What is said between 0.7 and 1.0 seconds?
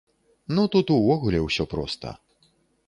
тут